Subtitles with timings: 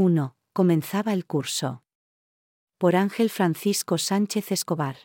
[0.00, 0.36] 1.
[0.52, 1.82] Comenzaba el curso.
[2.78, 4.96] Por Ángel Francisco Sánchez Escobar.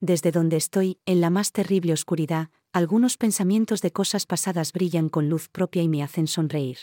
[0.00, 5.30] Desde donde estoy, en la más terrible oscuridad, algunos pensamientos de cosas pasadas brillan con
[5.30, 6.76] luz propia y me hacen sonreír.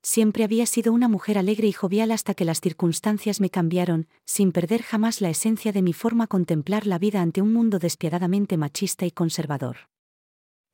[0.00, 4.52] Siempre había sido una mujer alegre y jovial hasta que las circunstancias me cambiaron, sin
[4.52, 9.06] perder jamás la esencia de mi forma contemplar la vida ante un mundo despiadadamente machista
[9.06, 9.88] y conservador.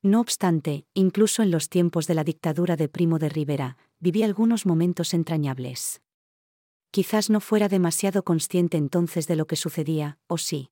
[0.03, 4.65] No obstante, incluso en los tiempos de la dictadura de Primo de Rivera, viví algunos
[4.67, 6.03] momentos entrañables.
[6.91, 10.71] Quizás no fuera demasiado consciente entonces de lo que sucedía, o sí.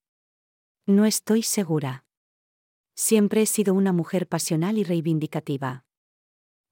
[0.86, 2.04] No estoy segura.
[2.94, 5.84] Siempre he sido una mujer pasional y reivindicativa.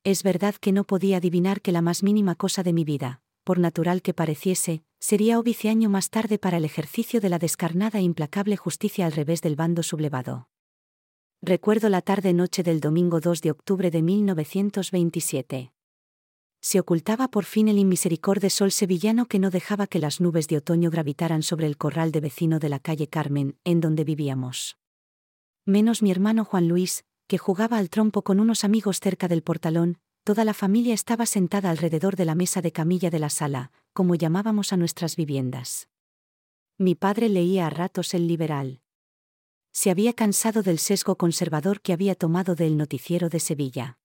[0.04, 3.58] Es verdad que no podía adivinar que la más mínima cosa de mi vida, por
[3.58, 8.02] natural que pareciese, sería óbice año más tarde para el ejercicio de la descarnada e
[8.02, 10.48] implacable justicia al revés del bando sublevado.
[11.42, 15.73] Recuerdo la tarde-noche del domingo 2 de octubre de 1927
[16.64, 20.56] se ocultaba por fin el inmisericorde sol sevillano que no dejaba que las nubes de
[20.56, 24.78] otoño gravitaran sobre el corral de vecino de la calle Carmen, en donde vivíamos.
[25.66, 29.98] Menos mi hermano Juan Luis, que jugaba al trompo con unos amigos cerca del portalón,
[30.24, 34.14] toda la familia estaba sentada alrededor de la mesa de camilla de la sala, como
[34.14, 35.90] llamábamos a nuestras viviendas.
[36.78, 38.80] Mi padre leía a ratos el liberal.
[39.70, 43.98] Se había cansado del sesgo conservador que había tomado del noticiero de Sevilla.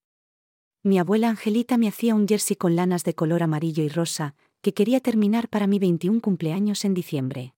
[0.81, 4.73] Mi abuela Angelita me hacía un jersey con lanas de color amarillo y rosa, que
[4.73, 7.53] quería terminar para mi 21 cumpleaños en diciembre.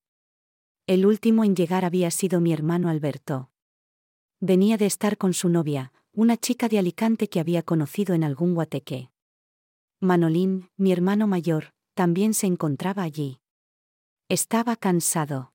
[0.87, 3.51] El último en llegar había sido mi hermano Alberto.
[4.39, 8.55] Venía de estar con su novia, una chica de Alicante que había conocido en algún
[8.55, 9.11] guateque.
[9.99, 13.39] Manolín, mi hermano mayor, también se encontraba allí.
[14.29, 15.53] Estaba cansado.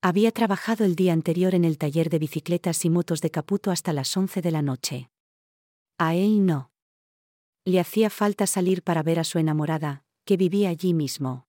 [0.00, 3.92] Había trabajado el día anterior en el taller de bicicletas y motos de Caputo hasta
[3.92, 5.10] las 11 de la noche.
[5.98, 6.69] A él no.
[7.64, 11.46] Le hacía falta salir para ver a su enamorada, que vivía allí mismo.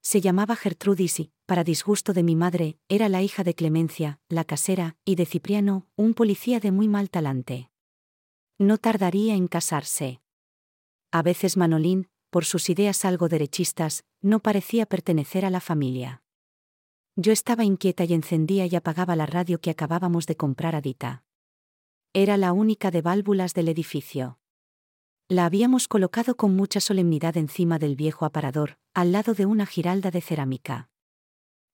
[0.00, 4.44] Se llamaba Gertrudis y, para disgusto de mi madre, era la hija de Clemencia, la
[4.44, 7.70] casera, y de Cipriano, un policía de muy mal talante.
[8.58, 10.20] No tardaría en casarse.
[11.10, 16.22] A veces Manolín, por sus ideas algo derechistas, no parecía pertenecer a la familia.
[17.16, 21.24] Yo estaba inquieta y encendía y apagaba la radio que acabábamos de comprar a Dita.
[22.12, 24.37] Era la única de válvulas del edificio.
[25.30, 30.10] La habíamos colocado con mucha solemnidad encima del viejo aparador, al lado de una giralda
[30.10, 30.88] de cerámica.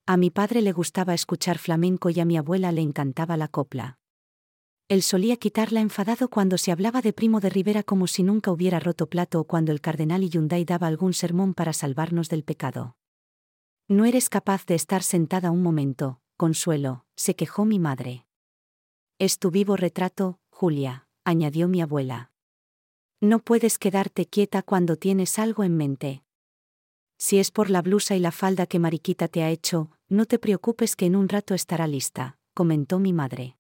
[0.06, 4.00] A mi padre le gustaba escuchar flamenco y a mi abuela le encantaba la copla.
[4.88, 8.80] Él solía quitarla enfadado cuando se hablaba de Primo de Rivera como si nunca hubiera
[8.80, 12.96] roto plato o cuando el cardenal Yunday daba algún sermón para salvarnos del pecado.
[13.86, 18.26] No eres capaz de estar sentada un momento, Consuelo, se quejó mi madre.
[19.20, 22.33] Es tu vivo retrato, Julia, añadió mi abuela.
[23.20, 26.22] No puedes quedarte quieta cuando tienes algo en mente.
[27.16, 30.38] Si es por la blusa y la falda que Mariquita te ha hecho, no te
[30.38, 33.56] preocupes que en un rato estará lista, comentó mi madre.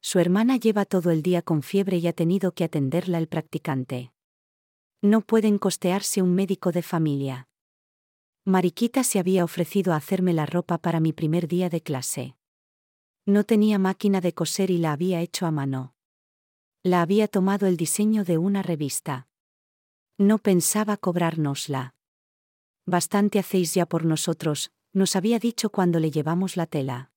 [0.00, 4.12] Su hermana lleva todo el día con fiebre y ha tenido que atenderla el practicante.
[5.02, 7.48] No pueden costearse un médico de familia.
[8.44, 12.36] Mariquita se había ofrecido a hacerme la ropa para mi primer día de clase.
[13.26, 15.94] No tenía máquina de coser y la había hecho a mano.
[16.82, 19.28] La había tomado el diseño de una revista.
[20.16, 21.94] No pensaba cobrárnosla.
[22.86, 27.12] Bastante hacéis ya por nosotros, nos había dicho cuando le llevamos la tela.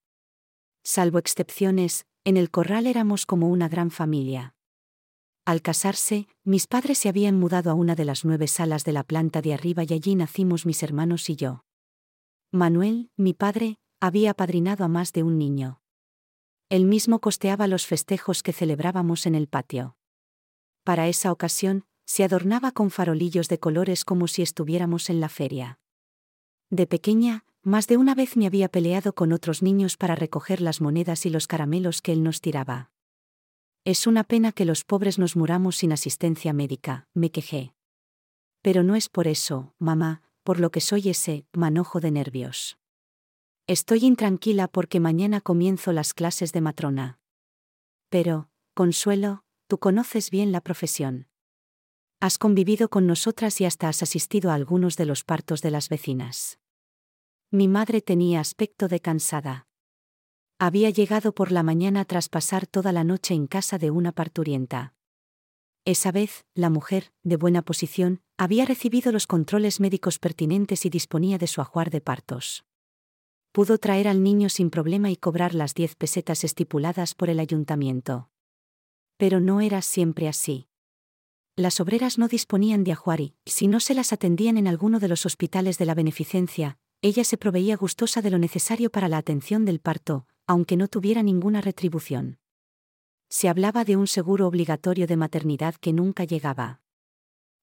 [0.84, 4.53] Salvo excepciones, en el corral éramos como una gran familia.
[5.46, 9.03] Al casarse, mis padres se habían mudado a una de las nueve salas de la
[9.03, 11.63] planta de arriba y allí nacimos mis hermanos y yo.
[12.52, 15.82] Manuel, mi padre, había apadrinado a más de un niño.
[16.69, 19.96] Él mismo costeaba los festejos que celebrábamos en el patio.
[20.84, 25.79] Para esa ocasión, se adornaba con farolillos de colores como si estuviéramos en la feria.
[26.69, 30.81] De pequeña, más de una vez me había peleado con otros niños para recoger las
[30.81, 32.91] monedas y los caramelos que él nos tiraba.
[33.85, 37.73] Es una pena que los pobres nos muramos sin asistencia médica, me quejé.
[38.62, 42.78] Pero no es por eso, mamá, por lo que soy ese manojo de nervios.
[43.65, 47.19] Estoy intranquila porque mañana comienzo las clases de matrona.
[48.09, 51.29] Pero, Consuelo, tú conoces bien la profesión.
[52.19, 55.87] Has convivido con nosotras y hasta has asistido a algunos de los partos de las
[55.87, 56.59] vecinas.
[57.51, 59.65] Mi madre tenía aspecto de cansada.
[60.59, 64.93] Había llegado por la mañana tras pasar toda la noche en casa de una parturienta.
[65.85, 71.37] Esa vez, la mujer, de buena posición, había recibido los controles médicos pertinentes y disponía
[71.37, 72.65] de su ajuar de partos
[73.53, 78.29] pudo traer al niño sin problema y cobrar las diez pesetas estipuladas por el ayuntamiento.
[79.17, 80.67] Pero no era siempre así.
[81.55, 85.28] las obreras no disponían de ajuari, si no se las atendían en alguno de los
[85.28, 89.79] hospitales de la beneficencia, ella se proveía gustosa de lo necesario para la atención del
[89.79, 92.40] parto, aunque no tuviera ninguna retribución.
[93.29, 96.82] Se hablaba de un seguro obligatorio de maternidad que nunca llegaba.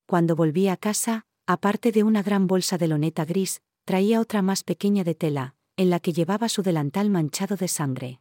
[0.07, 4.63] Cuando volvía a casa, aparte de una gran bolsa de loneta gris, traía otra más
[4.63, 8.21] pequeña de tela, en la que llevaba su delantal manchado de sangre.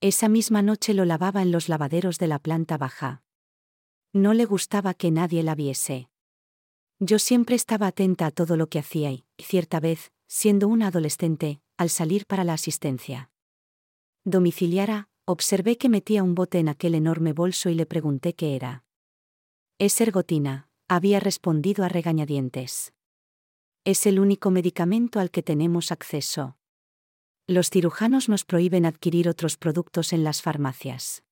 [0.00, 3.24] Esa misma noche lo lavaba en los lavaderos de la planta baja.
[4.12, 6.10] No le gustaba que nadie la viese.
[7.00, 11.60] Yo siempre estaba atenta a todo lo que hacía y, cierta vez, siendo una adolescente,
[11.76, 13.32] al salir para la asistencia
[14.24, 18.84] domiciliara, observé que metía un bote en aquel enorme bolso y le pregunté qué era.
[19.80, 22.92] Es ergotina, había respondido a regañadientes.
[23.84, 26.58] Es el único medicamento al que tenemos acceso.
[27.50, 31.24] Los cirujanos nos prohíben adquirir otros productos en las farmacias.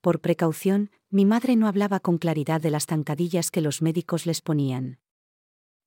[0.00, 4.40] Por precaución, mi madre no hablaba con claridad de las zancadillas que los médicos les
[4.40, 5.00] ponían.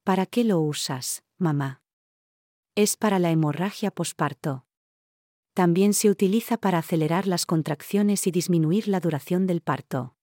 [0.03, 1.81] ¿Para qué lo usas, mamá?
[2.75, 4.65] Es para la hemorragia posparto.
[5.53, 10.17] También se utiliza para acelerar las contracciones y disminuir la duración del parto.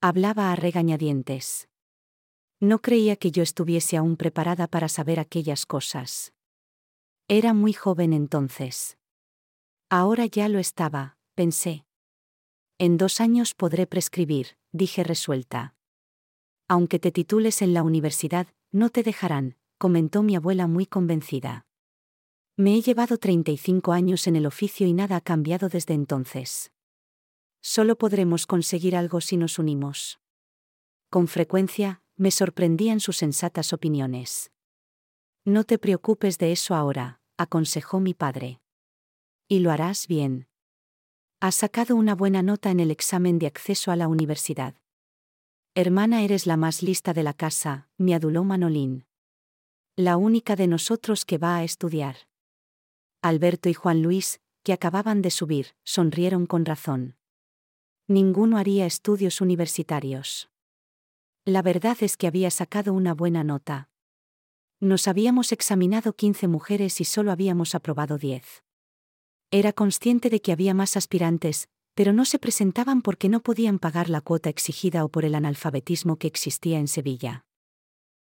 [0.00, 1.68] Hablaba a regañadientes.
[2.58, 6.32] No creía que yo estuviese aún preparada para saber aquellas cosas.
[7.32, 8.98] Era muy joven entonces.
[9.88, 11.84] Ahora ya lo estaba, pensé.
[12.76, 15.76] En dos años podré prescribir, dije resuelta.
[16.66, 21.66] Aunque te titules en la universidad, no te dejarán, comentó mi abuela muy convencida.
[22.56, 26.72] Me he llevado 35 años en el oficio y nada ha cambiado desde entonces.
[27.60, 30.18] Solo podremos conseguir algo si nos unimos.
[31.10, 34.50] Con frecuencia, me sorprendían sus sensatas opiniones.
[35.44, 38.60] No te preocupes de eso ahora, aconsejó mi padre.
[39.48, 40.46] Y lo harás bien.
[41.40, 44.74] Has sacado una buena nota en el examen de acceso a la universidad.
[45.74, 49.06] Hermana, eres la más lista de la casa, me aduló Manolín.
[49.96, 52.16] La única de nosotros que va a estudiar.
[53.22, 57.16] Alberto y Juan Luis, que acababan de subir, sonrieron con razón.
[58.06, 60.50] Ninguno haría estudios universitarios.
[61.46, 63.88] La verdad es que había sacado una buena nota.
[64.82, 68.64] Nos habíamos examinado 15 mujeres y solo habíamos aprobado 10.
[69.50, 74.08] Era consciente de que había más aspirantes, pero no se presentaban porque no podían pagar
[74.08, 77.44] la cuota exigida o por el analfabetismo que existía en Sevilla.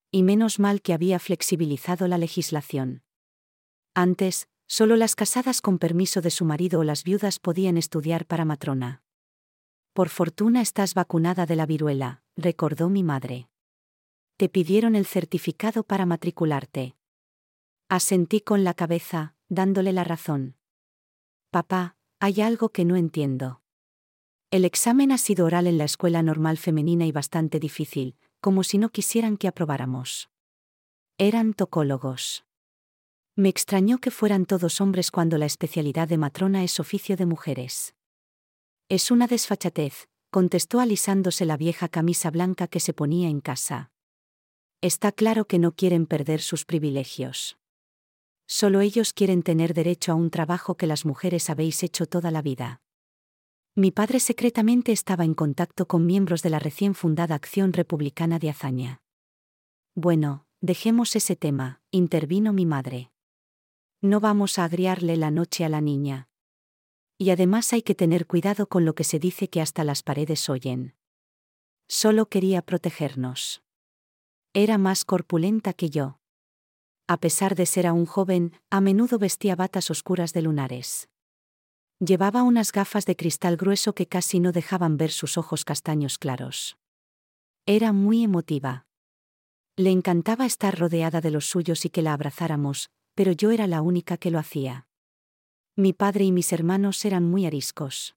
[0.09, 3.03] Y menos mal que había flexibilizado la legislación.
[3.93, 8.45] Antes, solo las casadas con permiso de su marido o las viudas podían estudiar para
[8.45, 9.03] matrona.
[9.93, 13.47] Por fortuna estás vacunada de la viruela, recordó mi madre.
[14.37, 16.95] Te pidieron el certificado para matricularte.
[17.89, 20.55] Asentí con la cabeza, dándole la razón.
[21.49, 23.63] Papá, hay algo que no entiendo.
[24.51, 28.77] El examen ha sido oral en la escuela normal femenina y bastante difícil, como si
[28.77, 30.29] no quisieran que aprobáramos.
[31.17, 32.45] Eran tocólogos.
[33.35, 37.95] Me extrañó que fueran todos hombres cuando la especialidad de matrona es oficio de mujeres.
[38.87, 43.89] Es una desfachatez, contestó alisándose la vieja camisa blanca que se ponía en casa.
[44.81, 47.57] Está claro que no quieren perder sus privilegios.
[48.45, 52.43] Solo ellos quieren tener derecho a un trabajo que las mujeres habéis hecho toda la
[52.43, 52.81] vida.
[53.73, 58.51] Mi padre secretamente estaba en contacto con miembros de la recién fundada Acción Republicana de
[58.51, 59.01] Azaña.
[59.95, 63.11] Bueno, dejemos ese tema, intervino mi madre.
[63.99, 66.29] No vamos a agriarle la noche a la niña.
[67.17, 70.47] Y además hay que tener cuidado con lo que se dice que hasta las paredes
[70.49, 70.95] oyen.
[71.87, 73.63] Solo quería protegernos.
[74.59, 76.17] Era más corpulenta que yo
[77.07, 81.09] a pesar de ser aún joven, a menudo vestía batas oscuras de lunares.
[81.99, 86.77] Llevaba unas gafas de cristal grueso que casi no dejaban ver sus ojos castaños claros.
[87.65, 88.85] Era muy emotiva.
[89.77, 93.81] Le encantaba estar rodeada de los suyos y que la abrazáramos, pero yo era la
[93.81, 94.87] única que lo hacía.
[95.75, 98.15] Mi padre y mis hermanos eran muy ariscos.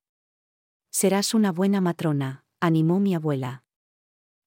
[0.91, 3.63] Serás una buena matrona, animó mi abuela.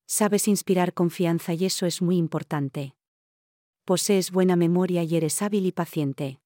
[0.06, 2.96] Sabes inspirar confianza y eso es muy importante
[3.84, 6.40] posees buena memoria y eres hábil y paciente.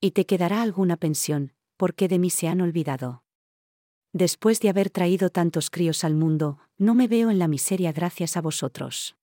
[0.00, 3.24] Y te quedará alguna pensión, porque de mí se han olvidado.
[4.12, 8.36] Después de haber traído tantos críos al mundo, no me veo en la miseria gracias
[8.36, 9.16] a vosotros.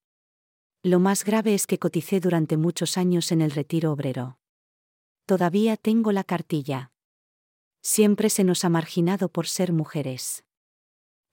[0.84, 4.38] Lo más grave es que coticé durante muchos años en el retiro obrero.
[5.25, 6.91] Todavía tengo la cartilla.
[7.81, 10.43] Siempre se nos ha marginado por ser mujeres.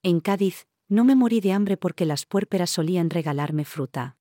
[0.02, 4.16] En Cádiz, no me morí de hambre porque las puérperas solían regalarme fruta.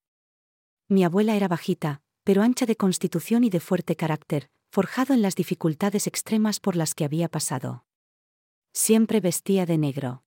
[0.88, 5.36] Mi abuela era bajita, pero ancha de constitución y de fuerte carácter, forjado en las
[5.36, 7.86] dificultades extremas por las que había pasado.
[8.74, 10.24] Siempre vestía de negro.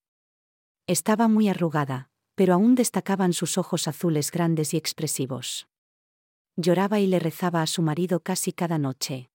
[0.86, 5.68] Estaba muy arrugada, pero aún destacaban sus ojos azules grandes y expresivos.
[6.56, 9.30] Lloraba y le rezaba a su marido casi cada noche.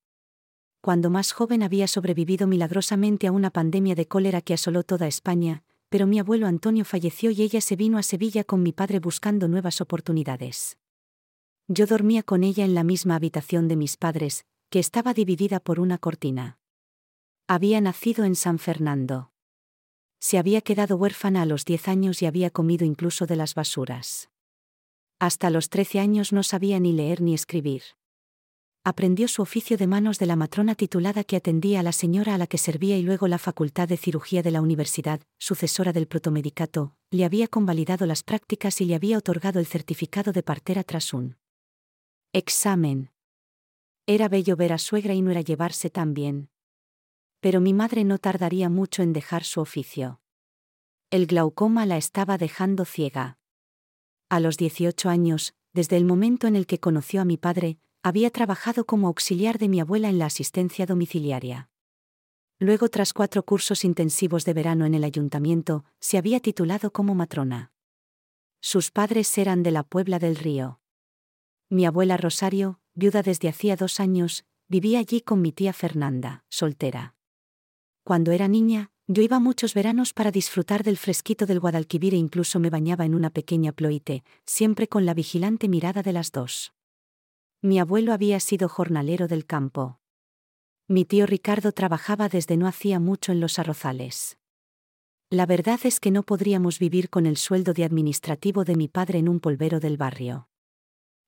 [0.82, 5.64] Cuando más joven había sobrevivido milagrosamente a una pandemia de cólera que asoló toda España,
[5.90, 9.48] pero mi abuelo Antonio falleció y ella se vino a Sevilla con mi padre buscando
[9.48, 10.78] nuevas oportunidades.
[11.68, 15.80] Yo dormía con ella en la misma habitación de mis padres, que estaba dividida por
[15.80, 16.60] una cortina.
[17.48, 19.32] Había nacido en San Fernando.
[20.20, 24.30] Se había quedado huérfana a los 10 años y había comido incluso de las basuras.
[25.20, 27.84] Hasta los 13 años no sabía ni leer ni escribir.
[28.88, 32.38] Aprendió su oficio de manos de la matrona titulada que atendía a la señora a
[32.38, 36.96] la que servía y luego la Facultad de Cirugía de la Universidad, sucesora del protomedicato,
[37.10, 41.36] le había convalidado las prácticas y le había otorgado el certificado de partera tras un
[42.32, 43.10] examen.
[44.06, 46.52] Era bello ver a suegra y no era llevarse tan bien.
[47.40, 50.22] Pero mi madre no tardaría mucho en dejar su oficio.
[51.10, 53.40] El glaucoma la estaba dejando ciega.
[54.30, 58.30] A los 18 años, desde el momento en el que conoció a mi padre, había
[58.30, 61.72] trabajado como auxiliar de mi abuela en la asistencia domiciliaria.
[62.60, 67.72] Luego, tras cuatro cursos intensivos de verano en el ayuntamiento, se había titulado como matrona.
[68.62, 70.80] Sus padres eran de la Puebla del Río.
[71.68, 77.16] Mi abuela Rosario, viuda desde hacía dos años, vivía allí con mi tía Fernanda, soltera.
[78.04, 82.60] Cuando era niña, yo iba muchos veranos para disfrutar del fresquito del Guadalquivir e incluso
[82.60, 86.75] me bañaba en una pequeña ploite, siempre con la vigilante mirada de las dos.
[87.62, 90.00] Mi abuelo había sido jornalero del campo.
[90.88, 94.38] Mi tío Ricardo trabajaba desde no hacía mucho en los arrozales.
[95.32, 99.18] La verdad es que no podríamos vivir con el sueldo de administrativo de mi padre
[99.20, 100.48] en un polvero del barrio.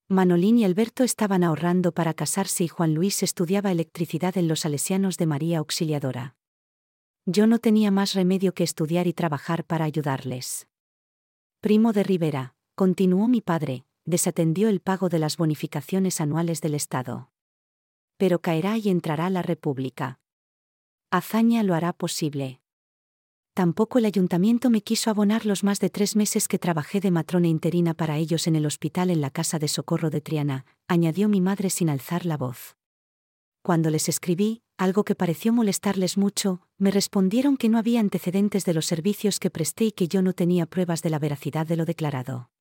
[0.08, 5.18] Manolín y Alberto estaban ahorrando para casarse y Juan Luis estudiaba electricidad en los Salesianos
[5.18, 6.36] de María Auxiliadora.
[7.26, 10.68] Yo no tenía más remedio que estudiar y trabajar para ayudarles.
[11.60, 17.30] Primo de Rivera, continuó mi padre, desatendió el pago de las bonificaciones anuales del Estado.
[18.18, 20.20] Pero caerá y entrará la República.
[21.12, 22.62] Hazaña lo hará posible.
[23.54, 27.48] Tampoco el ayuntamiento me quiso abonar los más de tres meses que trabajé de matrona
[27.48, 31.42] interina para ellos en el hospital en la Casa de Socorro de Triana, añadió mi
[31.42, 32.78] madre sin alzar la voz.
[33.62, 38.74] Cuando les escribí, algo que pareció molestarles mucho, me respondieron que no había antecedentes de
[38.74, 41.84] los servicios que presté y que yo no tenía pruebas de la veracidad de lo
[41.84, 42.52] declarado.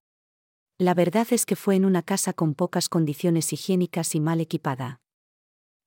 [0.79, 5.01] La verdad es que fue en una casa con pocas condiciones higiénicas y mal equipada.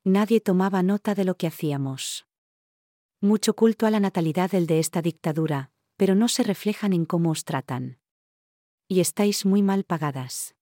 [0.03, 2.25] Nadie tomaba nota de lo que hacíamos.
[3.21, 7.29] Mucho culto a la natalidad el de esta dictadura, pero no se reflejan en cómo
[7.29, 7.99] os tratan.
[8.87, 10.55] Y estáis muy mal pagadas.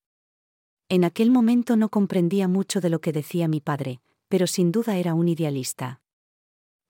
[0.89, 4.97] En aquel momento no comprendía mucho de lo que decía mi padre, pero sin duda
[4.97, 6.01] era un idealista.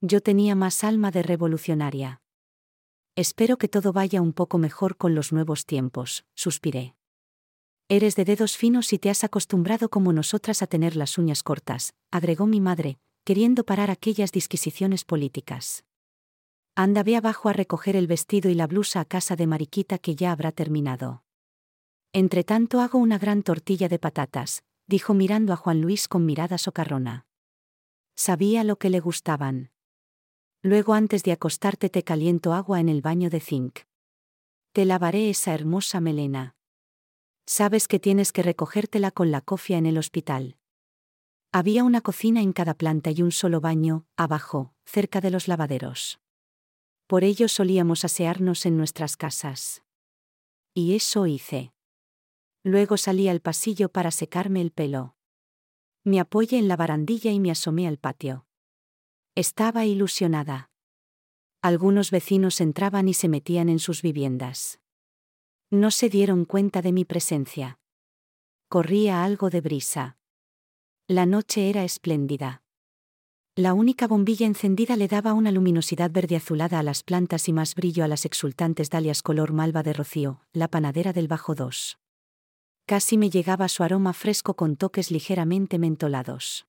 [0.01, 2.21] Yo tenía más alma de revolucionaria.
[3.15, 6.96] Espero que todo vaya un poco mejor con los nuevos tiempos, suspiré.
[7.89, 11.93] Eres de dedos finos y te has acostumbrado como nosotras a tener las uñas cortas,
[12.11, 15.85] agregó mi madre, queriendo parar aquellas disquisiciones políticas.
[16.75, 20.15] Anda ve abajo a recoger el vestido y la blusa a casa de Mariquita que
[20.15, 21.23] ya habrá terminado.
[22.11, 26.57] Entre tanto hago una gran tortilla de patatas, dijo mirando a Juan Luis con mirada
[26.57, 27.25] socarrona.
[28.15, 29.71] Sabía lo que le gustaban.
[30.61, 33.79] Luego antes de acostarte te caliento agua en el baño de zinc.
[34.73, 36.56] Te lavaré esa hermosa melena.
[37.49, 40.57] Sabes que tienes que recogértela con la cofia en el hospital.
[41.53, 46.19] Había una cocina en cada planta y un solo baño, abajo, cerca de los lavaderos.
[47.07, 49.81] Por ello solíamos asearnos en nuestras casas.
[50.73, 51.71] Y eso hice.
[52.63, 55.15] Luego salí al pasillo para secarme el pelo.
[56.03, 58.45] Me apoyé en la barandilla y me asomé al patio.
[59.35, 60.69] Estaba ilusionada.
[61.61, 64.81] Algunos vecinos entraban y se metían en sus viviendas.
[65.69, 67.77] No se dieron cuenta de mi presencia.
[68.69, 70.17] Corría algo de brisa.
[71.07, 72.63] La noche era espléndida.
[73.53, 77.75] La única bombilla encendida le daba una luminosidad verde azulada a las plantas y más
[77.75, 81.97] brillo a las exultantes dalias color malva de rocío, la panadera del Bajo 2.
[82.85, 86.65] Casi me llegaba su aroma fresco con toques ligeramente mentolados.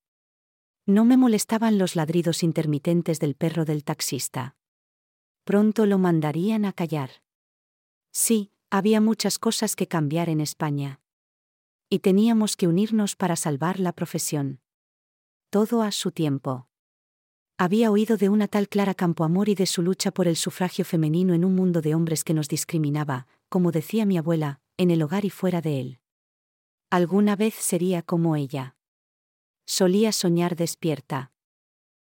[0.87, 4.57] No me molestaban los ladridos intermitentes del perro del taxista.
[5.45, 7.23] Pronto lo mandarían a callar.
[8.11, 11.00] Sí, había muchas cosas que cambiar en España
[11.90, 14.60] y teníamos que unirnos para salvar la profesión.
[15.50, 16.68] Todo a su tiempo.
[17.56, 21.34] Había oído de una tal Clara Campoamor y de su lucha por el sufragio femenino
[21.34, 25.25] en un mundo de hombres que nos discriminaba, como decía mi abuela, en el hogar
[25.25, 26.00] y fuera de él.
[26.90, 28.76] Alguna vez sería como ella.
[29.66, 31.32] Solía soñar despierta.